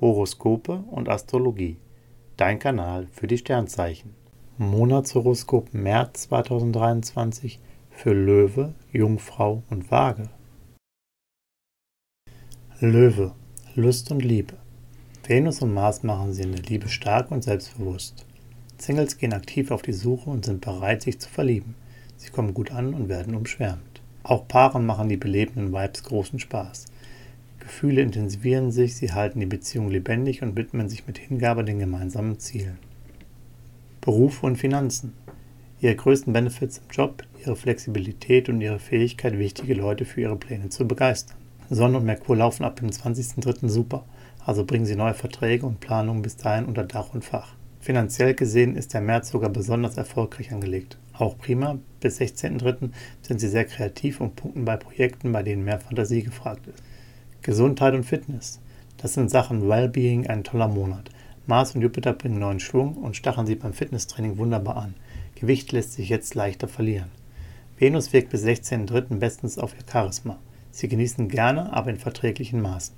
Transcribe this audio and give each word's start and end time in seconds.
Horoskope 0.00 0.84
und 0.90 1.08
Astrologie. 1.08 1.76
Dein 2.36 2.60
Kanal 2.60 3.08
für 3.10 3.26
die 3.26 3.38
Sternzeichen. 3.38 4.14
Monatshoroskop 4.56 5.74
März 5.74 6.22
2023 6.28 7.58
für 7.90 8.12
Löwe, 8.12 8.74
Jungfrau 8.92 9.64
und 9.70 9.90
Waage. 9.90 10.30
Löwe, 12.78 13.32
Lust 13.74 14.12
und 14.12 14.24
Liebe. 14.24 14.54
Venus 15.26 15.62
und 15.62 15.74
Mars 15.74 16.04
machen 16.04 16.32
sie 16.32 16.44
in 16.44 16.52
der 16.52 16.62
Liebe 16.62 16.88
stark 16.88 17.32
und 17.32 17.42
selbstbewusst. 17.42 18.24
Singles 18.78 19.18
gehen 19.18 19.32
aktiv 19.32 19.72
auf 19.72 19.82
die 19.82 19.92
Suche 19.92 20.30
und 20.30 20.44
sind 20.44 20.60
bereit, 20.60 21.02
sich 21.02 21.18
zu 21.18 21.28
verlieben. 21.28 21.74
Sie 22.16 22.30
kommen 22.30 22.54
gut 22.54 22.70
an 22.70 22.94
und 22.94 23.08
werden 23.08 23.34
umschwärmt. 23.34 24.00
Auch 24.22 24.46
Paaren 24.46 24.86
machen 24.86 25.08
die 25.08 25.16
belebenden 25.16 25.72
Vibes 25.72 26.04
großen 26.04 26.38
Spaß. 26.38 26.86
Gefühle 27.68 28.00
intensivieren 28.00 28.72
sich, 28.72 28.96
sie 28.96 29.12
halten 29.12 29.40
die 29.40 29.46
Beziehung 29.46 29.90
lebendig 29.90 30.42
und 30.42 30.56
widmen 30.56 30.88
sich 30.88 31.06
mit 31.06 31.18
Hingabe 31.18 31.64
den 31.64 31.78
gemeinsamen 31.78 32.38
Zielen. 32.38 32.78
Beruf 34.00 34.42
und 34.42 34.56
Finanzen. 34.56 35.12
Ihre 35.82 35.94
größten 35.94 36.32
Benefits 36.32 36.78
im 36.78 36.84
Job, 36.90 37.24
ihre 37.44 37.56
Flexibilität 37.56 38.48
und 38.48 38.62
ihre 38.62 38.78
Fähigkeit, 38.78 39.38
wichtige 39.38 39.74
Leute 39.74 40.06
für 40.06 40.22
ihre 40.22 40.36
Pläne 40.36 40.70
zu 40.70 40.88
begeistern. 40.88 41.36
Sonne 41.68 41.98
und 41.98 42.06
Merkur 42.06 42.36
laufen 42.36 42.64
ab 42.64 42.76
dem 42.76 42.88
20.03. 42.88 43.68
super, 43.68 44.06
also 44.46 44.64
bringen 44.64 44.86
Sie 44.86 44.96
neue 44.96 45.12
Verträge 45.12 45.66
und 45.66 45.78
Planungen 45.78 46.22
bis 46.22 46.38
dahin 46.38 46.64
unter 46.64 46.84
Dach 46.84 47.12
und 47.12 47.22
Fach. 47.22 47.54
Finanziell 47.80 48.32
gesehen 48.32 48.76
ist 48.76 48.94
der 48.94 49.02
März 49.02 49.28
sogar 49.30 49.50
besonders 49.50 49.98
erfolgreich 49.98 50.52
angelegt. 50.52 50.96
Auch 51.12 51.36
prima, 51.36 51.78
bis 52.00 52.18
16.03. 52.18 52.88
sind 53.20 53.40
Sie 53.40 53.48
sehr 53.48 53.66
kreativ 53.66 54.22
und 54.22 54.36
punkten 54.36 54.64
bei 54.64 54.78
Projekten, 54.78 55.32
bei 55.32 55.42
denen 55.42 55.64
mehr 55.64 55.80
Fantasie 55.80 56.22
gefragt 56.22 56.66
ist. 56.66 56.82
Gesundheit 57.42 57.94
und 57.94 58.04
Fitness. 58.04 58.60
Das 58.96 59.14
sind 59.14 59.30
Sachen 59.30 59.68
Wellbeing 59.68 60.26
ein 60.26 60.44
toller 60.44 60.68
Monat. 60.68 61.10
Mars 61.46 61.74
und 61.74 61.82
Jupiter 61.82 62.12
bringen 62.12 62.40
neuen 62.40 62.60
Schwung 62.60 62.94
und 62.96 63.16
stacheln 63.16 63.46
sie 63.46 63.54
beim 63.54 63.72
Fitnesstraining 63.72 64.38
wunderbar 64.38 64.76
an. 64.76 64.94
Gewicht 65.34 65.72
lässt 65.72 65.92
sich 65.92 66.08
jetzt 66.08 66.34
leichter 66.34 66.68
verlieren. 66.68 67.10
Venus 67.78 68.12
wirkt 68.12 68.30
bis 68.30 68.44
16.03. 68.44 69.18
bestens 69.18 69.56
auf 69.56 69.72
ihr 69.74 69.84
Charisma. 69.90 70.38
Sie 70.72 70.88
genießen 70.88 71.28
gerne, 71.28 71.72
aber 71.72 71.90
in 71.90 71.96
verträglichen 71.96 72.60
Maßen. 72.60 72.94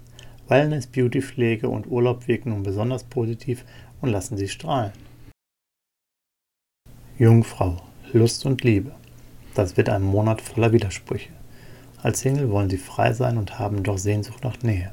Wellness, 0.48 0.86
Beautypflege 0.86 1.68
und 1.68 1.86
Urlaub 1.86 2.26
wirken 2.26 2.50
nun 2.50 2.62
besonders 2.62 3.04
positiv 3.04 3.64
und 4.00 4.08
lassen 4.08 4.36
sie 4.36 4.48
strahlen. 4.48 4.92
Jungfrau, 7.18 7.76
Lust 8.12 8.46
und 8.46 8.64
Liebe. 8.64 8.92
Das 9.54 9.76
wird 9.76 9.90
ein 9.90 10.02
Monat 10.02 10.40
voller 10.40 10.72
Widersprüche. 10.72 11.30
Als 12.02 12.20
Single 12.20 12.50
wollen 12.50 12.70
sie 12.70 12.78
frei 12.78 13.12
sein 13.12 13.36
und 13.36 13.58
haben 13.58 13.82
doch 13.82 13.98
Sehnsucht 13.98 14.42
nach 14.42 14.62
Nähe. 14.62 14.92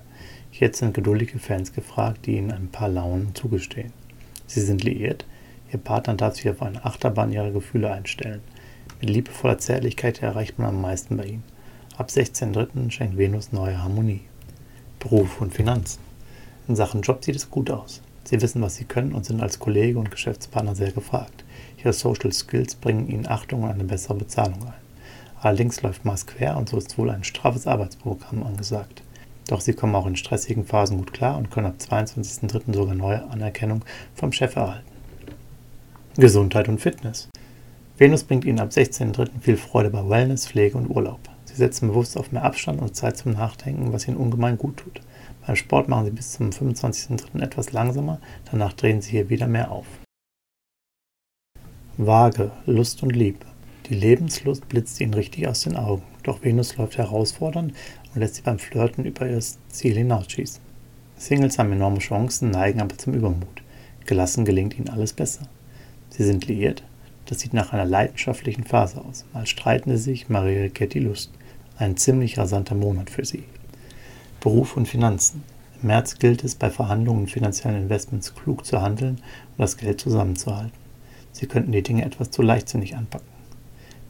Jetzt 0.52 0.80
sind 0.80 0.94
geduldige 0.94 1.40
Fans 1.40 1.72
gefragt, 1.72 2.26
die 2.26 2.36
ihnen 2.36 2.52
ein 2.52 2.68
paar 2.68 2.90
Launen 2.90 3.34
zugestehen. 3.34 3.94
Sie 4.46 4.60
sind 4.60 4.84
liiert, 4.84 5.26
ihr 5.72 5.80
Partner 5.80 6.16
darf 6.16 6.36
sich 6.36 6.50
auf 6.50 6.62
eine 6.62 6.84
Achterbahn 6.84 7.32
ihrer 7.32 7.52
Gefühle 7.52 7.92
einstellen. 7.92 8.42
Mit 9.00 9.10
liebevoller 9.10 9.58
Zärtlichkeit 9.58 10.22
erreicht 10.22 10.60
man 10.60 10.70
am 10.70 10.82
meisten 10.82 11.16
bei 11.16 11.26
ihnen. 11.26 11.44
Ab 11.96 12.10
16.03. 12.10 12.92
schenkt 12.92 13.18
Venus 13.18 13.54
neue 13.54 13.82
Harmonie. 13.82 14.22
Beruf 15.00 15.40
und 15.40 15.54
Finanzen. 15.54 16.02
In 16.68 16.76
Sachen 16.76 17.04
Job 17.04 17.24
sieht 17.24 17.36
es 17.36 17.50
gut 17.50 17.72
aus. 17.72 18.02
Sie 18.26 18.42
wissen, 18.42 18.62
was 18.62 18.76
sie 18.76 18.86
können 18.86 19.14
und 19.14 19.26
sind 19.26 19.42
als 19.42 19.60
Kollege 19.60 19.98
und 19.98 20.12
Geschäftspartner 20.12 20.76
sehr 20.76 20.92
gefragt. 20.92 21.46
Ihre 21.78 21.94
Social 21.94 22.34
Skills 22.34 22.76
bringen 22.76 23.08
ihnen 23.08 23.28
Achtung 23.28 23.64
und 23.64 23.70
eine 23.70 23.86
bessere 23.86 24.16
Bezahlung 24.16 24.62
ein. 24.66 24.87
Allerdings 25.42 25.82
läuft 25.82 26.06
Mars 26.06 26.26
quer 26.26 26.58
und 26.58 26.70
so 26.70 26.78
ist 26.78 26.98
wohl 26.98 27.10
ein 27.10 27.24
straffes 27.24 27.68
Arbeitsprogramm 27.68 28.44
angesagt. 28.44 29.04
Doch 29.48 29.62
sie 29.62 29.74
kommen 29.74 29.96
auch 29.96 30.08
in 30.08 30.16
stressigen 30.16 30.66
Phasen 30.66 30.98
gut 30.98 31.14
klar 31.14 31.38
und 31.38 31.52
können 31.52 31.68
ab 31.68 31.76
22.03. 31.80 32.74
sogar 32.74 32.96
neue 32.96 33.30
Anerkennung 33.30 33.84
vom 34.14 34.32
Chef 34.32 34.56
erhalten. 34.56 34.88
Gesundheit 36.18 36.68
und 36.68 36.82
Fitness. 36.82 37.30
Venus 37.98 38.24
bringt 38.24 38.46
ihnen 38.46 38.60
ab 38.60 38.70
16.03. 38.70 39.30
viel 39.40 39.58
Freude 39.58 39.90
bei 39.90 40.08
Wellness, 40.08 40.48
Pflege 40.48 40.78
und 40.78 40.90
Urlaub. 40.90 41.20
Sie 41.46 41.56
setzen 41.56 41.88
bewusst 41.88 42.18
auf 42.18 42.32
mehr 42.32 42.44
Abstand 42.44 42.82
und 42.82 42.96
Zeit 42.96 43.18
zum 43.18 43.34
Nachdenken, 43.34 43.94
was 43.94 44.08
ihnen 44.08 44.18
ungemein 44.18 44.58
gut 44.58 44.78
tut. 44.78 45.02
Beim 45.46 45.56
Sport 45.56 45.88
machen 45.88 46.06
sie 46.06 46.12
bis 46.12 46.34
zum 46.34 46.50
25.03. 46.50 47.42
etwas 47.42 47.72
langsamer, 47.72 48.20
danach 48.52 48.74
drehen 48.74 49.02
sie 49.02 49.12
hier 49.12 49.30
wieder 49.30 49.48
mehr 49.48 49.72
auf. 49.72 49.88
Waage, 51.98 52.52
Lust 52.66 53.02
und 53.02 53.16
Liebe. 53.16 53.46
Die 53.90 53.96
Lebenslust 53.96 54.68
blitzt 54.68 55.00
ihnen 55.00 55.14
richtig 55.14 55.48
aus 55.48 55.62
den 55.62 55.78
Augen, 55.78 56.04
doch 56.24 56.44
Venus 56.44 56.76
läuft 56.76 56.98
herausfordernd 56.98 57.74
und 58.14 58.20
lässt 58.20 58.36
sie 58.36 58.42
beim 58.42 58.60
Flirten 58.60 59.06
über 59.06 59.30
ihr 59.30 59.40
Ziel 59.70 59.96
hinausschießen. 59.96 60.62
Singles 61.16 61.58
haben 61.58 61.72
enorme 61.72 62.00
Chancen, 62.00 62.52
neigen 62.52 62.82
aber 62.82 62.98
zum 62.98 63.14
Übermut. 63.14 63.64
Gelassen 64.06 64.44
gelingt 64.44 64.78
ihnen 64.78 64.90
alles 64.90 65.14
besser. 65.14 65.48
Sie 66.10 66.26
sind 66.26 66.48
liiert, 66.48 66.84
das 67.28 67.40
sieht 67.40 67.54
nach 67.54 67.72
einer 67.72 67.86
leidenschaftlichen 67.86 68.66
Phase 68.66 69.00
aus. 69.06 69.26
Mal 69.34 69.46
streiten 69.46 69.92
sie 69.92 70.04
sich, 70.04 70.28
mal 70.28 70.44
reagiert 70.44 70.94
die 70.94 71.00
Lust. 71.00 71.32
Ein 71.78 71.96
ziemlich 71.96 72.38
rasanter 72.38 72.76
Monat 72.76 73.10
für 73.10 73.24
sie. 73.24 73.44
Beruf 74.42 74.76
und 74.76 74.90
Finanzen. 74.90 75.44
Im 75.82 75.88
März 75.88 76.20
gilt 76.20 76.44
es, 76.44 76.56
bei 76.56 76.70
Verhandlungen 76.70 77.22
und 77.22 77.32
finanziellen 77.32 77.84
Investments 77.84 78.36
klug 78.36 78.66
zu 78.66 78.82
handeln 78.82 79.16
und 79.16 79.60
das 79.60 79.78
Geld 79.78 80.02
zusammenzuhalten. 80.02 80.74
Sie 81.32 81.46
könnten 81.46 81.72
die 81.72 81.84
Dinge 81.84 82.04
etwas 82.04 82.32
zu 82.32 82.42
leichtsinnig 82.42 82.96
anpacken. 82.96 83.37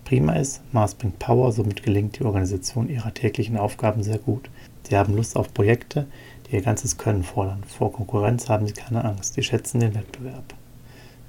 Prima 0.08 0.36
ist, 0.36 0.62
Mars 0.72 0.96
bringt 0.96 1.20
Power, 1.20 1.52
somit 1.52 1.84
gelingt 1.84 2.18
die 2.18 2.24
Organisation 2.24 2.88
ihrer 2.88 3.14
täglichen 3.14 3.58
Aufgaben 3.58 4.04
sehr 4.04 4.20
gut. 4.20 4.50
Sie 4.88 4.96
haben 4.96 5.14
Lust 5.14 5.36
auf 5.36 5.54
Projekte, 5.54 6.08
die 6.46 6.56
ihr 6.56 6.62
ganzes 6.62 6.98
Können 6.98 7.26
fordern. 7.26 7.62
Vor 7.68 7.92
Konkurrenz 7.92 8.48
haben 8.48 8.66
sie 8.66 8.74
keine 8.74 9.04
Angst, 9.04 9.34
sie 9.34 9.44
schätzen 9.44 9.82
den 9.82 9.96
Wettbewerb. 9.96 10.54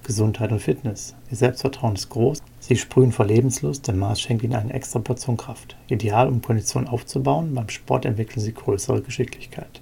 Gesundheit 0.04 0.52
und 0.52 0.60
Fitness. 0.60 1.16
Ihr 1.28 1.36
Selbstvertrauen 1.36 1.96
ist 1.96 2.08
groß, 2.08 2.40
sie 2.60 2.76
sprühen 2.76 3.10
vor 3.10 3.26
Lebenslust, 3.26 3.88
denn 3.88 3.98
Mars 3.98 4.20
schenkt 4.20 4.44
ihnen 4.44 4.54
eine 4.54 4.72
extra 4.72 5.00
Portion 5.00 5.36
Kraft. 5.36 5.76
Ideal, 5.88 6.28
um 6.28 6.40
Kondition 6.40 6.86
aufzubauen, 6.86 7.56
beim 7.56 7.70
Sport 7.70 8.04
entwickeln 8.04 8.40
sie 8.40 8.54
größere 8.54 9.02
Geschicklichkeit. 9.02 9.80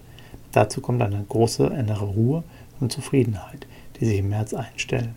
Dazu 0.52 0.80
kommt 0.80 1.02
eine 1.02 1.22
große 1.28 1.66
innere 1.66 2.06
Ruhe 2.06 2.44
und 2.80 2.92
Zufriedenheit, 2.92 3.66
die 4.00 4.06
sich 4.06 4.20
im 4.20 4.30
März 4.30 4.54
einstellen. 4.54 5.16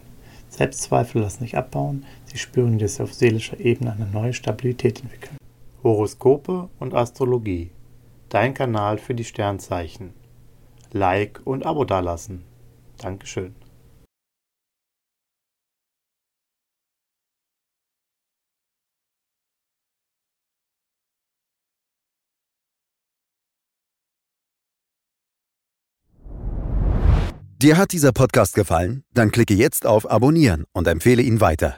Selbstzweifel 0.49 1.21
lassen 1.21 1.43
sich 1.43 1.55
abbauen, 1.55 2.03
sie 2.31 2.37
spüren, 2.37 2.77
dass 2.77 2.95
sie 2.95 3.03
auf 3.03 3.13
seelischer 3.13 3.59
Ebene 3.59 3.93
eine 3.93 4.05
neue 4.05 4.33
Stabilität 4.33 5.01
entwickeln. 5.01 5.37
Horoskope 5.83 6.69
und 6.79 6.93
Astrologie. 6.93 7.71
Dein 8.29 8.53
Kanal 8.53 8.97
für 8.97 9.15
die 9.15 9.23
Sternzeichen. 9.23 10.13
Like 10.91 11.41
und 11.45 11.65
Abo 11.65 11.85
dalassen. 11.85 12.43
Dankeschön. 12.97 13.55
Dir 27.61 27.75
hat 27.75 27.91
dieser 27.91 28.13
Podcast 28.13 28.55
gefallen? 28.55 29.03
Dann 29.13 29.31
klicke 29.31 29.53
jetzt 29.53 29.85
auf 29.85 30.09
Abonnieren 30.09 30.63
und 30.71 30.87
empfehle 30.87 31.21
ihn 31.21 31.41
weiter. 31.41 31.77